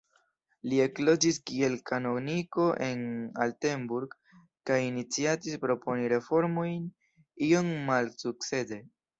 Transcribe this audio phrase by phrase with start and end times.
[0.69, 3.03] Li ekloĝis kiel kanoniko en
[3.45, 4.17] Altenburg,
[4.71, 6.89] kaj iniciatis proponi reformojn,
[7.51, 8.85] iom malsukcese.